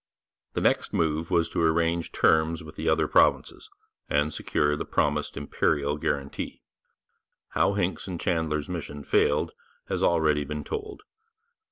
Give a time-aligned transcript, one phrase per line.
[0.53, 3.69] The next move was to arrange terms with the other provinces
[4.09, 6.63] and secure the promised Imperial guarantee.
[7.49, 9.51] How Hincks and Chandler's mission failed
[9.89, 11.03] has already been told.